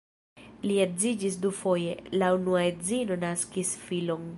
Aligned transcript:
Li 0.69 0.77
edziĝis 0.85 1.37
dufoje, 1.45 1.93
la 2.23 2.33
unua 2.39 2.65
edzino 2.73 3.23
naskis 3.27 3.79
filon. 3.89 4.27